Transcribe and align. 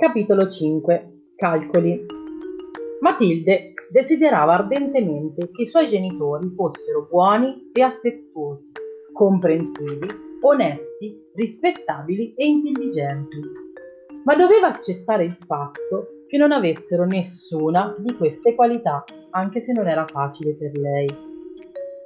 Capitolo 0.00 0.48
5 0.48 1.34
Calcoli 1.36 2.06
Matilde 3.00 3.74
desiderava 3.90 4.54
ardentemente 4.54 5.50
che 5.50 5.64
i 5.64 5.68
suoi 5.68 5.90
genitori 5.90 6.48
fossero 6.56 7.06
buoni 7.06 7.68
e 7.70 7.82
affettuosi, 7.82 8.72
comprensivi, 9.12 10.06
onesti, 10.40 11.22
rispettabili 11.34 12.32
e 12.34 12.46
intelligenti, 12.46 13.40
ma 14.24 14.34
doveva 14.36 14.68
accettare 14.68 15.24
il 15.24 15.36
fatto 15.44 16.24
che 16.28 16.38
non 16.38 16.52
avessero 16.52 17.04
nessuna 17.04 17.94
di 17.98 18.16
queste 18.16 18.54
qualità, 18.54 19.04
anche 19.32 19.60
se 19.60 19.74
non 19.74 19.86
era 19.86 20.06
facile 20.06 20.54
per 20.54 20.78
lei. 20.78 21.08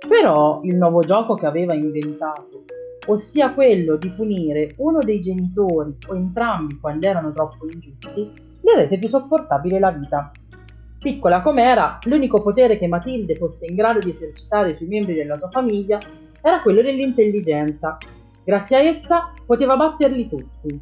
Però 0.08 0.62
il 0.64 0.74
nuovo 0.74 0.98
gioco 0.98 1.36
che 1.36 1.46
aveva 1.46 1.74
inventato 1.74 2.64
ossia 3.06 3.52
quello 3.52 3.96
di 3.96 4.10
punire 4.10 4.74
uno 4.78 4.98
dei 5.00 5.20
genitori 5.20 5.94
o 6.08 6.14
entrambi 6.14 6.78
quando 6.78 7.06
erano 7.06 7.32
troppo 7.32 7.66
ingiusti, 7.70 8.30
le 8.60 8.74
rese 8.74 8.98
più 8.98 9.08
sopportabile 9.08 9.78
la 9.78 9.90
vita. 9.90 10.30
Piccola 10.98 11.42
com'era, 11.42 11.98
l'unico 12.04 12.40
potere 12.40 12.78
che 12.78 12.88
Matilde 12.88 13.36
fosse 13.36 13.66
in 13.66 13.74
grado 13.74 13.98
di 13.98 14.10
esercitare 14.10 14.74
sui 14.76 14.86
membri 14.86 15.14
della 15.14 15.36
sua 15.36 15.50
famiglia 15.50 15.98
era 16.40 16.62
quello 16.62 16.80
dell'intelligenza. 16.80 17.98
Grazie 18.42 18.76
a 18.76 18.80
essa 18.80 19.32
poteva 19.44 19.76
batterli 19.76 20.28
tutti. 20.28 20.80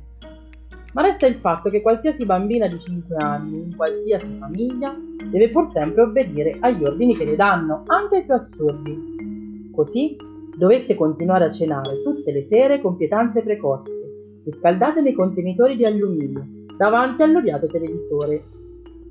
Ma 0.93 1.03
resta 1.03 1.27
il 1.27 1.37
fatto 1.37 1.71
che 1.71 1.81
qualsiasi 1.81 2.25
bambina 2.25 2.67
di 2.67 2.79
5 2.79 3.17
anni, 3.17 3.63
in 3.63 3.77
qualsiasi 3.77 4.37
famiglia, 4.39 4.95
deve 5.25 5.49
pur 5.49 5.71
sempre 5.73 6.03
obbedire 6.03 6.57
agli 6.61 6.85
ordini 6.85 7.17
che 7.17 7.25
le 7.25 7.35
danno, 7.35 7.83
anche 7.87 8.17
ai 8.17 8.25
più 8.25 8.35
assurdi. 8.35 9.71
Così 9.75 10.17
Dovette 10.55 10.95
continuare 10.95 11.47
a 11.47 11.51
cenare 11.51 12.03
tutte 12.03 12.31
le 12.31 12.45
sere 12.45 12.83
con 12.83 12.97
pietanze 12.97 13.43
precoci, 13.43 13.91
riscaldate 14.45 15.01
nei 15.01 15.15
contenitori 15.15 15.77
di 15.77 15.87
alluminio, 15.87 16.47
davanti 16.77 17.23
all'odiato 17.23 17.67
televisore. 17.67 18.45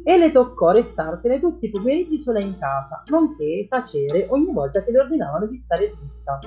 E 0.03 0.17
le 0.17 0.31
toccò 0.31 0.71
restarsene 0.71 1.39
tutti 1.39 1.65
i 1.65 1.69
pomeriggi 1.71 2.19
sola 2.19 2.39
in 2.39 2.57
casa, 2.59 3.03
nonché 3.07 3.65
tacere 3.67 4.27
ogni 4.29 4.53
volta 4.53 4.83
che 4.83 4.91
le 4.91 4.99
ordinavano 4.99 5.47
di 5.47 5.59
stare 5.63 5.93
zitta. 5.99 6.39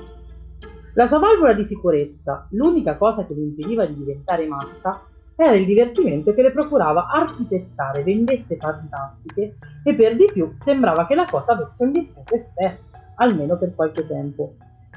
La 0.93 1.07
sua 1.07 1.19
valvola 1.19 1.53
di 1.53 1.65
sicurezza, 1.65 2.47
l'unica 2.51 2.95
cosa 2.95 3.25
che 3.25 3.33
le 3.33 3.41
impediva 3.41 3.85
di 3.85 3.95
diventare 3.95 4.47
matta, 4.47 5.01
era 5.35 5.55
il 5.55 5.65
divertimento 5.65 6.33
che 6.33 6.41
le 6.41 6.51
procurava 6.51 7.07
architettare 7.07 8.03
vendette 8.03 8.55
fantastiche 8.55 9.57
e 9.83 9.93
per 9.93 10.15
di 10.15 10.29
più 10.31 10.53
sembrava 10.59 11.05
che 11.05 11.15
la 11.15 11.25
cosa 11.29 11.51
avesse 11.51 11.83
un 11.83 11.91
discreto 11.91 12.33
effetto, 12.33 12.97
almeno 13.15 13.57
per 13.57 13.75
qualche 13.75 14.07
tempo. 14.07 14.53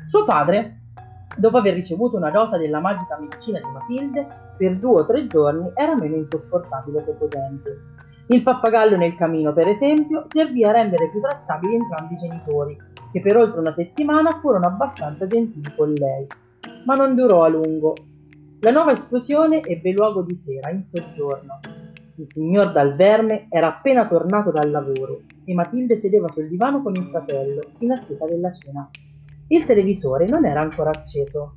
Suo 0.09 0.25
padre, 0.25 0.79
dopo 1.37 1.59
aver 1.59 1.75
ricevuto 1.75 2.17
una 2.17 2.31
dosa 2.31 2.57
della 2.57 2.81
magica 2.81 3.19
medicina 3.21 3.59
di 3.59 3.71
Matilde, 3.71 4.27
per 4.57 4.77
due 4.77 5.01
o 5.03 5.07
tre 5.07 5.27
giorni 5.27 5.71
era 5.75 5.95
meno 5.95 6.17
insopportabile 6.17 7.05
che 7.05 7.13
potente. 7.13 7.79
Il 8.29 8.43
pappagallo 8.43 8.97
nel 8.97 9.15
camino, 9.17 9.53
per 9.53 9.69
esempio, 9.69 10.25
servì 10.29 10.65
a 10.65 10.73
rendere 10.73 11.11
più 11.11 11.21
trattabili 11.21 11.75
entrambi 11.75 12.15
i 12.15 12.19
genitori, 12.19 12.77
che 13.13 13.21
per 13.21 13.37
oltre 13.37 13.61
una 13.61 13.75
settimana 13.75 14.39
furono 14.41 14.67
abbastanza 14.67 15.27
gentili 15.27 15.75
con 15.77 15.93
lei. 15.93 16.27
Ma 16.85 16.95
non 16.95 17.15
durò 17.15 17.45
a 17.45 17.49
lungo. 17.49 17.95
La 18.61 18.71
nuova 18.71 18.93
esplosione 18.93 19.63
ebbe 19.63 19.93
luogo 19.93 20.23
di 20.23 20.41
sera, 20.45 20.71
in 20.71 20.85
soggiorno. 20.91 21.61
Il 22.17 22.27
signor 22.33 22.73
Dal 22.73 22.97
Verme 22.97 23.47
era 23.51 23.69
appena 23.69 24.07
tornato 24.07 24.51
dal 24.51 24.71
lavoro 24.71 25.21
e 25.45 25.55
Matilde 25.55 26.01
sedeva 26.01 26.29
sul 26.29 26.49
divano 26.49 26.83
con 26.83 26.95
il 26.95 27.05
fratello, 27.05 27.61
in 27.79 27.93
attesa 27.93 28.25
della 28.25 28.53
cena. 28.53 28.91
Il 29.51 29.65
televisore 29.65 30.27
non 30.27 30.45
era 30.45 30.61
ancora 30.61 30.91
acceso. 30.91 31.57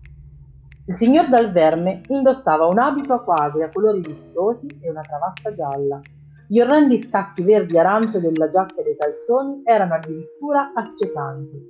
Il 0.87 0.95
signor 0.95 1.27
Dal 1.27 1.51
Verme 1.51 2.01
indossava 2.07 2.65
un 2.65 2.79
abito 2.79 3.11
a 3.11 3.21
quadri 3.21 3.63
a 3.63 3.69
colori 3.69 3.99
vistosi 3.99 4.67
e 4.81 4.89
una 4.89 5.01
cravatta 5.01 5.53
gialla. 5.53 5.99
Gli 6.47 6.61
orrendi 6.61 7.01
scacchi 7.01 7.43
verdi 7.43 7.77
arancio 7.77 8.19
della 8.19 8.49
giacca 8.49 8.79
e 8.79 8.83
dei 8.83 8.95
calzoni 8.95 9.61
erano 9.65 9.95
addirittura 9.95 10.71
accecanti. 10.73 11.65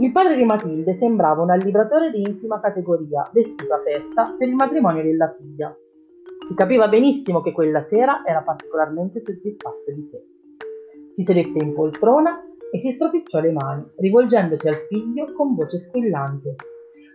Il 0.00 0.12
padre 0.12 0.36
di 0.36 0.44
Matilde 0.44 0.96
sembrava 0.96 1.42
un 1.42 1.50
allibratore 1.50 2.10
di 2.10 2.20
intima 2.20 2.60
categoria, 2.60 3.26
vestito 3.32 3.72
a 3.72 3.80
festa 3.82 4.34
per 4.38 4.48
il 4.48 4.54
matrimonio 4.54 5.02
della 5.02 5.34
figlia. 5.34 5.74
Si 6.46 6.54
capiva 6.54 6.88
benissimo 6.88 7.40
che 7.40 7.52
quella 7.52 7.86
sera 7.88 8.22
era 8.26 8.42
particolarmente 8.42 9.22
soddisfatto 9.22 9.92
di 9.94 10.08
sé. 10.10 10.22
Si 11.14 11.24
sedette 11.24 11.64
in 11.64 11.72
poltrona 11.72 12.47
e 12.70 12.80
si 12.80 12.92
stropicciò 12.92 13.40
le 13.40 13.52
mani, 13.52 13.84
rivolgendosi 13.96 14.68
al 14.68 14.86
figlio 14.88 15.32
con 15.32 15.54
voce 15.54 15.80
squillante. 15.80 16.56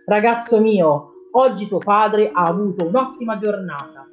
Ragazzo 0.06 0.60
mio, 0.60 1.12
oggi 1.32 1.68
tuo 1.68 1.78
padre 1.78 2.30
ha 2.32 2.44
avuto 2.44 2.86
un'ottima 2.86 3.38
giornata. 3.38 4.08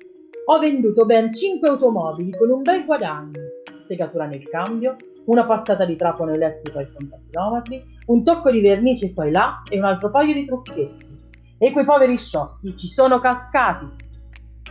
Ho 0.46 0.60
venduto 0.60 1.06
ben 1.06 1.34
cinque 1.34 1.70
automobili 1.70 2.36
con 2.36 2.50
un 2.50 2.62
bel 2.62 2.86
guadagno, 2.86 3.40
segatura 3.86 4.26
nel 4.26 4.48
cambio, 4.48 4.96
una 5.26 5.46
passata 5.46 5.86
di 5.86 5.96
trapano 5.96 6.34
elettrico 6.34 6.80
ai 6.80 6.92
contachilometri, 6.92 7.84
un 8.08 8.24
tocco 8.24 8.50
di 8.52 8.62
vernice 8.62 9.14
qua 9.14 9.26
e 9.26 9.32
là 9.32 9.62
e 9.70 9.78
un 9.78 9.86
altro 9.86 10.10
paio 10.10 10.34
di 10.34 10.46
trucchetti. 10.46 11.10
E 11.58 11.72
quei 11.72 11.86
poveri 11.86 12.18
sciocchi 12.18 12.76
ci 12.76 12.88
sono 12.88 13.20
cascati. 13.20 13.86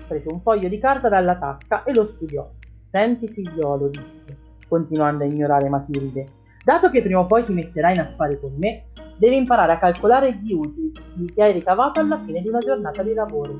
Prese 0.08 0.28
un 0.28 0.40
foglio 0.40 0.68
di 0.68 0.78
carta 0.78 1.08
dalla 1.08 1.36
tasca 1.36 1.84
e 1.84 1.94
lo 1.94 2.06
studiò. 2.14 2.50
Senti 2.90 3.28
figliolo, 3.28 3.88
disse, 3.88 4.38
continuando 4.68 5.22
a 5.22 5.26
ignorare 5.28 5.68
Matilde, 5.68 6.26
Dato 6.62 6.90
che 6.90 7.00
prima 7.00 7.20
o 7.20 7.26
poi 7.26 7.44
ti 7.44 7.52
metterai 7.52 7.94
in 7.94 8.00
affari 8.00 8.38
con 8.38 8.52
me, 8.56 8.84
devi 9.16 9.36
imparare 9.36 9.72
a 9.72 9.78
calcolare 9.78 10.38
gli 10.42 10.52
utili 10.52 10.92
che 11.34 11.42
hai 11.42 11.52
ricavato 11.52 12.00
alla 12.00 12.22
fine 12.24 12.42
di 12.42 12.48
una 12.48 12.58
giornata 12.58 13.02
di 13.02 13.14
lavoro. 13.14 13.56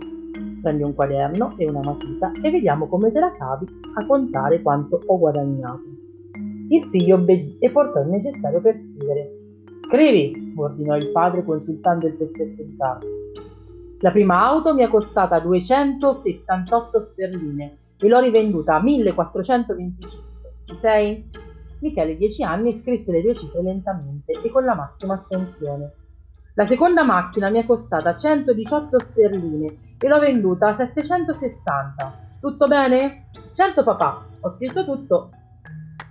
Prendi 0.61 0.83
un 0.83 0.95
quaderno 0.95 1.55
e 1.57 1.67
una 1.67 1.81
matita 1.81 2.31
e 2.43 2.51
vediamo 2.51 2.87
come 2.89 3.11
te 3.11 3.19
la 3.19 3.33
cavi 3.33 3.67
a 3.95 4.07
contare 4.07 4.61
quanto 4.61 5.01
ho 5.07 5.19
guadagnato. 5.19 5.83
Il 6.69 6.89
figlio 6.91 7.17
obbedì 7.17 7.57
e 7.59 7.71
portò 7.71 8.01
il 8.03 8.09
necessario 8.09 8.61
per 8.61 8.77
scrivere. 8.77 9.31
Scrivi, 9.87 10.53
ordinò 10.57 10.97
il 10.97 11.11
padre 11.11 11.43
consultando 11.43 12.07
il 12.07 12.13
pezzetto 12.13 12.63
di 12.63 12.77
carta. 12.77 13.07
La 14.01 14.11
prima 14.11 14.45
auto 14.45 14.75
mi 14.75 14.83
è 14.83 14.89
costata 14.89 15.39
278 15.41 17.03
sterline 17.03 17.77
e 17.99 18.09
l'ho 18.09 18.21
rivenduta 18.21 18.77
a 18.77 18.83
1425. 18.83 20.29
Ci 20.65 20.79
sei? 20.81 21.40
Michele, 21.81 22.17
10 22.17 22.43
anni, 22.45 22.79
scrisse 22.79 23.11
le 23.11 23.23
due 23.23 23.35
cifre 23.35 23.63
lentamente 23.63 24.33
e 24.33 24.51
con 24.51 24.65
la 24.65 24.75
massima 24.75 25.15
attenzione. 25.15 25.93
La 26.55 26.67
seconda 26.67 27.05
macchina 27.05 27.49
mi 27.49 27.61
è 27.61 27.65
costata 27.67 28.17
118 28.17 28.99
sterline 28.99 29.77
e 29.99 30.09
l'ho 30.09 30.19
venduta 30.19 30.69
a 30.69 30.75
760. 30.75 32.29
Tutto 32.41 32.67
bene? 32.67 33.29
Certo 33.55 33.83
papà, 33.83 34.27
ho 34.41 34.51
scritto 34.51 34.85
tutto. 34.85 35.31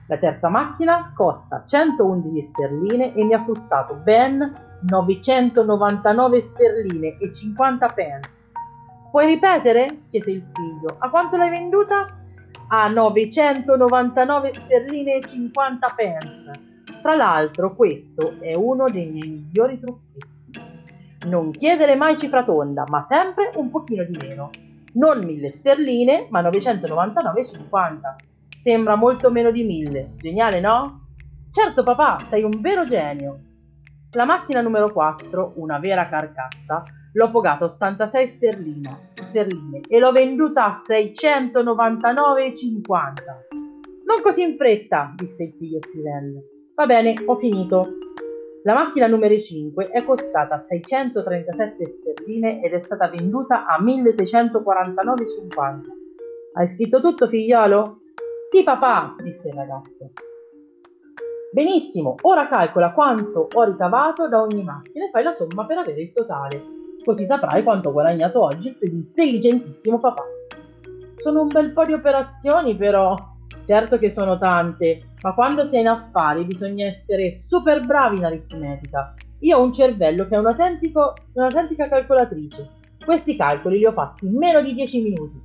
La 0.07 0.17
terza 0.17 0.49
macchina 0.49 1.11
costa 1.15 1.63
111 1.67 2.49
sterline 2.51 3.13
e 3.13 3.23
mi 3.23 3.33
ha 3.33 3.43
costato 3.43 3.93
ben 3.93 4.51
999 4.81 6.41
sterline 6.41 7.17
e 7.19 7.31
50 7.31 7.85
pence. 7.87 8.29
Puoi 9.11 9.25
ripetere? 9.25 10.03
chiese 10.09 10.31
il 10.31 10.43
figlio. 10.53 10.95
A 10.97 11.09
quanto 11.09 11.37
l'hai 11.37 11.49
venduta? 11.49 12.18
A 12.71 12.87
999 12.87 14.53
sterline 14.53 15.15
e 15.15 15.27
50 15.27 15.87
pence. 15.95 16.51
Tra 17.01 17.15
l'altro 17.15 17.75
questo 17.75 18.35
è 18.39 18.53
uno 18.53 18.89
dei 18.89 19.09
miei 19.09 19.29
migliori 19.29 19.79
trucchetti. 19.79 21.27
Non 21.27 21.51
chiedere 21.51 21.95
mai 21.95 22.17
cifra 22.17 22.43
tonda, 22.43 22.83
ma 22.87 23.03
sempre 23.07 23.51
un 23.55 23.69
pochino 23.69 24.03
di 24.03 24.17
meno. 24.21 24.49
Non 24.93 25.19
1000 25.23 25.51
sterline, 25.51 26.27
ma 26.29 26.41
999,50. 26.41 28.15
Sembra 28.63 28.95
molto 28.95 29.31
meno 29.31 29.51
di 29.51 29.63
1000. 29.63 30.13
Geniale, 30.17 30.59
no? 30.59 31.07
Certo 31.51 31.83
papà, 31.83 32.19
sei 32.27 32.43
un 32.43 32.61
vero 32.61 32.85
genio. 32.85 33.39
La 34.11 34.25
macchina 34.25 34.61
numero 34.61 34.91
4, 34.91 35.53
una 35.55 35.79
vera 35.79 36.07
carcassa, 36.07 36.83
l'ho 37.13 37.31
pagata 37.31 37.65
86 37.65 38.27
sterline, 38.27 39.09
sterline 39.13 39.81
e 39.87 39.97
l'ho 39.99 40.11
venduta 40.11 40.65
a 40.65 40.79
699,50. 40.87 42.83
Non 44.05 44.21
così 44.21 44.43
in 44.43 44.55
fretta, 44.57 45.13
disse 45.15 45.43
il 45.43 45.53
figlio 45.57 45.79
scrivendo. 45.81 46.43
Va 46.75 46.85
bene, 46.85 47.15
ho 47.25 47.35
finito. 47.37 47.87
La 48.63 48.73
macchina 48.73 49.07
numero 49.07 49.39
5 49.39 49.87
è 49.87 50.03
costata 50.03 50.59
637 50.59 51.97
sterline 51.99 52.61
ed 52.61 52.73
è 52.73 52.81
stata 52.83 53.07
venduta 53.07 53.65
a 53.65 53.81
1649,50. 53.81 55.81
Hai 56.53 56.67
scritto 56.69 56.99
tutto, 57.01 57.27
figliolo? 57.27 58.01
Sì, 58.51 58.63
papà, 58.63 59.15
disse 59.21 59.47
il 59.47 59.53
ragazzo. 59.53 60.11
Benissimo, 61.51 62.15
ora 62.21 62.47
calcola 62.47 62.91
quanto 62.91 63.47
ho 63.51 63.63
ricavato 63.63 64.27
da 64.27 64.39
ogni 64.41 64.63
macchina 64.63 65.05
e 65.05 65.09
fai 65.09 65.23
la 65.23 65.33
somma 65.33 65.65
per 65.65 65.79
avere 65.79 66.01
il 66.01 66.13
totale 66.13 66.78
così 67.09 67.25
saprai 67.25 67.63
quanto 67.63 67.89
ho 67.89 67.91
guadagnato 67.91 68.43
oggi 68.43 68.67
il 68.67 68.77
tuo 68.77 68.87
intelligentissimo 68.87 69.99
papà. 69.99 70.23
Sono 71.15 71.41
un 71.41 71.47
bel 71.47 71.71
po' 71.71 71.83
di 71.83 71.93
operazioni 71.93 72.75
però, 72.75 73.15
certo 73.65 73.97
che 73.97 74.11
sono 74.11 74.37
tante, 74.37 75.13
ma 75.23 75.33
quando 75.33 75.65
si 75.65 75.75
è 75.75 75.79
in 75.79 75.87
affari 75.87 76.45
bisogna 76.45 76.85
essere 76.85 77.39
super 77.39 77.83
bravi 77.83 78.17
in 78.17 78.25
aritmetica. 78.25 79.15
Io 79.39 79.57
ho 79.57 79.63
un 79.63 79.73
cervello 79.73 80.27
che 80.27 80.35
è 80.35 80.37
un'autentica 80.37 81.87
calcolatrice. 81.89 82.69
Questi 83.03 83.35
calcoli 83.35 83.79
li 83.79 83.87
ho 83.87 83.91
fatti 83.91 84.27
in 84.27 84.37
meno 84.37 84.61
di 84.61 84.75
10 84.75 85.01
minuti. 85.01 85.41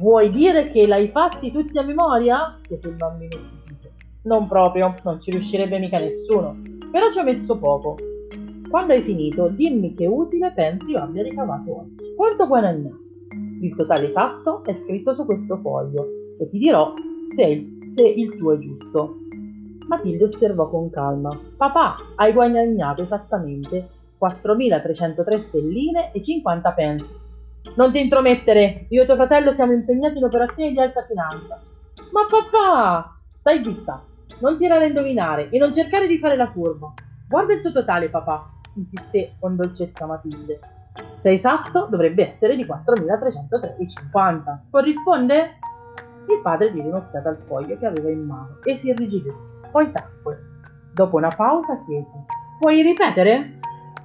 Vuoi 0.00 0.28
dire 0.28 0.72
che 0.72 0.88
l'hai 0.88 1.06
fatti 1.06 1.52
tutti 1.52 1.78
a 1.78 1.82
memoria? 1.82 2.58
chiese 2.66 2.88
il 2.88 2.94
bambino 2.94 3.30
stupito. 3.30 3.90
Non 4.22 4.48
proprio, 4.48 4.96
non 5.04 5.20
ci 5.20 5.30
riuscirebbe 5.30 5.78
mica 5.78 6.00
nessuno, 6.00 6.56
però 6.90 7.12
ci 7.12 7.18
ho 7.18 7.22
messo 7.22 7.56
poco. 7.56 8.09
Quando 8.70 8.92
hai 8.92 9.02
finito, 9.02 9.48
dimmi 9.48 9.94
che 9.94 10.06
utile 10.06 10.52
pensi 10.52 10.92
io 10.92 11.02
abbia 11.02 11.24
ricavato 11.24 11.80
oggi. 11.80 12.14
Quanto 12.14 12.46
guadagnato? 12.46 13.00
Il 13.62 13.74
totale 13.74 14.10
esatto 14.10 14.62
è 14.64 14.76
scritto 14.76 15.12
su 15.12 15.24
questo 15.24 15.56
foglio 15.56 16.06
e 16.38 16.48
ti 16.48 16.56
dirò 16.56 16.94
se 17.34 17.42
il, 17.46 17.80
se 17.82 18.06
il 18.06 18.36
tuo 18.36 18.52
è 18.52 18.58
giusto. 18.58 19.16
Matilde 19.88 20.22
osservò 20.22 20.68
con 20.68 20.88
calma. 20.88 21.36
Papà, 21.56 21.96
hai 22.14 22.32
guadagnato 22.32 23.02
esattamente 23.02 23.88
4.303 24.20 25.48
stelline 25.48 26.12
e 26.12 26.22
50 26.22 26.70
pence. 26.70 27.14
Non 27.74 27.90
ti 27.90 28.00
intromettere, 28.00 28.86
io 28.90 29.02
e 29.02 29.04
tuo 29.04 29.16
fratello 29.16 29.52
siamo 29.52 29.72
impegnati 29.72 30.18
in 30.18 30.24
operazioni 30.24 30.70
di 30.70 30.78
alta 30.78 31.04
finanza. 31.06 31.60
Ma 32.12 32.20
papà, 32.30 33.18
stai 33.40 33.64
zitta, 33.64 34.00
non 34.38 34.56
tirare 34.58 34.84
a 34.84 34.86
indovinare 34.86 35.50
e 35.50 35.58
non 35.58 35.74
cercare 35.74 36.06
di 36.06 36.18
fare 36.18 36.36
la 36.36 36.52
curva. 36.52 36.94
Guarda 37.28 37.52
il 37.52 37.62
tuo 37.62 37.72
totale, 37.72 38.08
papà, 38.08 38.58
insisté 38.74 39.34
con 39.38 39.56
dolcezza 39.56 40.06
Matilde. 40.06 40.60
Se 41.20 41.30
esatto, 41.30 41.86
dovrebbe 41.88 42.32
essere 42.32 42.56
di 42.56 42.64
4.303,50. 42.64 44.58
Corrisponde? 44.70 45.58
Il 46.26 46.40
padre 46.42 46.72
diede 46.72 46.88
un'occhiata 46.88 47.28
al 47.28 47.38
foglio 47.46 47.76
che 47.78 47.86
aveva 47.86 48.10
in 48.10 48.24
mano 48.24 48.58
e 48.64 48.76
si 48.76 48.88
irrigidì. 48.88 49.32
Poi 49.70 49.90
tacque. 49.90 50.38
Dopo 50.92 51.16
una 51.16 51.28
pausa 51.28 51.82
chiese: 51.84 52.24
Puoi 52.58 52.82
ripetere? 52.82 53.58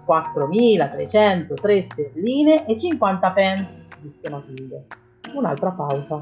4.303 0.08 1.86
sterline 1.92 2.66
e 2.68 2.78
50 2.78 3.32
pence, 3.32 3.86
disse 4.02 4.30
Matilde. 4.30 4.86
Un'altra 5.34 5.72
pausa. 5.72 6.22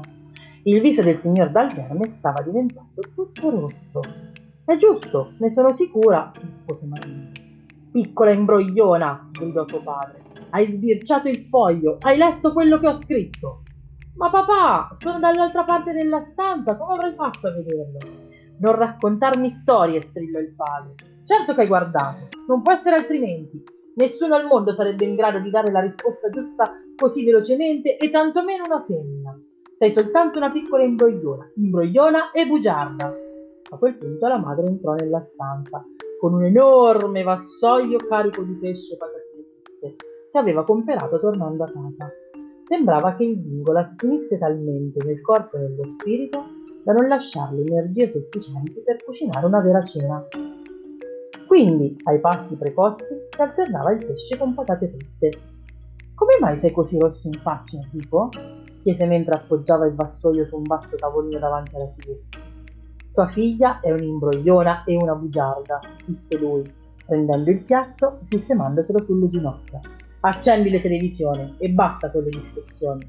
Il 0.62 0.80
viso 0.80 1.02
del 1.02 1.20
signor 1.20 1.50
Dalverme 1.50 2.14
stava 2.18 2.42
diventando 2.42 3.02
tutto 3.14 3.50
rosso. 3.50 4.00
È 4.64 4.76
giusto, 4.78 5.32
ne 5.38 5.50
sono 5.50 5.74
sicura, 5.74 6.30
rispose 6.40 6.86
Matilde. 6.86 7.33
Piccola 7.94 8.32
imbrogliona, 8.32 9.30
gridò 9.30 9.64
suo 9.68 9.80
padre. 9.80 10.20
Hai 10.50 10.66
sbirciato 10.66 11.28
il 11.28 11.46
foglio, 11.48 11.98
hai 12.00 12.16
letto 12.16 12.52
quello 12.52 12.80
che 12.80 12.88
ho 12.88 12.96
scritto. 12.96 13.62
Ma 14.16 14.30
papà, 14.30 14.90
sono 14.98 15.20
dall'altra 15.20 15.62
parte 15.62 15.92
della 15.92 16.20
stanza, 16.22 16.76
come 16.76 16.94
avrei 16.94 17.14
fatto 17.14 17.46
a 17.46 17.52
vederlo? 17.52 17.98
Non 18.58 18.74
raccontarmi 18.74 19.48
storie, 19.48 20.02
strillò 20.02 20.40
il 20.40 20.56
padre. 20.56 20.94
Certo 21.24 21.54
che 21.54 21.60
hai 21.60 21.66
guardato, 21.68 22.30
non 22.48 22.62
può 22.62 22.72
essere 22.72 22.96
altrimenti. 22.96 23.62
Nessuno 23.94 24.34
al 24.34 24.46
mondo 24.46 24.74
sarebbe 24.74 25.04
in 25.04 25.14
grado 25.14 25.38
di 25.38 25.50
dare 25.50 25.70
la 25.70 25.78
risposta 25.78 26.28
giusta 26.30 26.72
così 26.96 27.24
velocemente 27.24 27.96
e 27.96 28.10
tantomeno 28.10 28.64
una 28.64 28.84
femmina. 28.84 29.38
Sei 29.78 29.92
soltanto 29.92 30.38
una 30.38 30.50
piccola 30.50 30.82
imbrogliona, 30.82 31.48
imbrogliona 31.54 32.32
e 32.32 32.44
bugiarda. 32.44 33.14
A 33.70 33.76
quel 33.76 33.96
punto 33.98 34.26
la 34.26 34.38
madre 34.38 34.66
entrò 34.66 34.94
nella 34.94 35.22
stanza 35.22 35.86
con 36.24 36.32
un 36.32 36.44
enorme 36.44 37.22
vassoio 37.22 37.98
carico 37.98 38.40
di 38.44 38.54
pesce 38.54 38.94
e 38.94 38.96
patatine 38.96 39.44
fritte 39.62 39.96
che 40.32 40.38
aveva 40.38 40.64
comperato 40.64 41.20
tornando 41.20 41.64
a 41.64 41.70
casa. 41.70 42.10
Sembrava 42.66 43.14
che 43.14 43.24
il 43.24 43.36
bingo 43.36 43.72
la 43.72 43.84
sfinisse 43.84 44.38
talmente 44.38 45.04
nel 45.04 45.20
corpo 45.20 45.58
e 45.58 45.60
nello 45.60 45.86
spirito 45.86 46.42
da 46.82 46.94
non 46.94 47.08
lasciarle 47.08 47.60
energie 47.60 48.08
sufficienti 48.08 48.80
per 48.80 49.04
cucinare 49.04 49.44
una 49.44 49.60
vera 49.60 49.82
cena. 49.82 50.26
Quindi, 51.46 51.94
ai 52.04 52.18
pasti 52.20 52.54
precotti, 52.54 53.04
si 53.28 53.42
alternava 53.42 53.92
il 53.92 54.06
pesce 54.06 54.38
con 54.38 54.54
patate 54.54 54.88
fritte. 54.88 55.30
Come 56.14 56.38
mai 56.40 56.58
sei 56.58 56.72
così 56.72 56.98
rosso 56.98 57.26
in 57.26 57.34
faccia, 57.34 57.76
Enrico? 57.76 58.30
chiese 58.82 59.04
mentre 59.04 59.34
appoggiava 59.34 59.84
il 59.84 59.94
vassoio 59.94 60.46
su 60.46 60.56
un 60.56 60.62
basso 60.62 60.96
tavolino 60.96 61.38
davanti 61.38 61.74
alla 61.74 61.88
tv. 61.88 62.43
Tua 63.14 63.28
figlia 63.28 63.78
è 63.78 63.92
un'imbrogliona 63.92 64.82
e 64.82 64.96
una 64.96 65.14
bugiarda, 65.14 65.78
disse 66.04 66.36
lui, 66.36 66.64
prendendo 67.06 67.48
il 67.48 67.62
piatto 67.62 68.18
e 68.20 68.26
sistemandoselo 68.28 69.04
sulle 69.04 69.28
ginocchia. 69.28 69.78
Accendi 70.18 70.68
la 70.68 70.80
televisione 70.80 71.54
e 71.58 71.68
basta 71.68 72.10
con 72.10 72.24
le 72.24 72.30
discussioni. 72.30 73.08